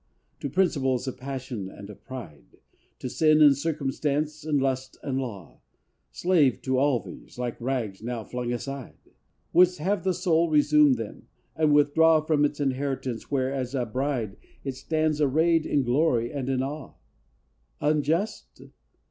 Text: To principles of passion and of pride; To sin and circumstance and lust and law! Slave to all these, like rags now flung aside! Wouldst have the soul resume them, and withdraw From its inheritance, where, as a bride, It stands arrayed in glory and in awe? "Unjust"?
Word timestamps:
To 0.39 0.49
principles 0.49 1.07
of 1.07 1.19
passion 1.19 1.69
and 1.69 1.87
of 1.87 2.03
pride; 2.03 2.57
To 2.97 3.07
sin 3.07 3.39
and 3.39 3.55
circumstance 3.55 4.43
and 4.43 4.59
lust 4.59 4.97
and 5.03 5.19
law! 5.19 5.61
Slave 6.09 6.59
to 6.63 6.79
all 6.79 6.99
these, 6.99 7.37
like 7.37 7.61
rags 7.61 8.01
now 8.01 8.23
flung 8.23 8.51
aside! 8.51 8.97
Wouldst 9.53 9.77
have 9.77 10.03
the 10.03 10.15
soul 10.15 10.49
resume 10.49 10.93
them, 10.93 11.27
and 11.55 11.71
withdraw 11.71 12.19
From 12.19 12.45
its 12.45 12.59
inheritance, 12.59 13.29
where, 13.29 13.53
as 13.53 13.75
a 13.75 13.85
bride, 13.85 14.37
It 14.63 14.73
stands 14.73 15.21
arrayed 15.21 15.67
in 15.67 15.83
glory 15.83 16.31
and 16.33 16.49
in 16.49 16.63
awe? 16.63 16.95
"Unjust"? 17.79 18.63